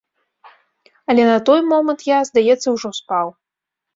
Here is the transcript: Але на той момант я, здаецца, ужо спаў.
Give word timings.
Але 1.09 1.23
на 1.31 1.35
той 1.51 1.59
момант 1.69 2.01
я, 2.07 2.19
здаецца, 2.31 2.67
ужо 2.75 2.89
спаў. 3.01 3.27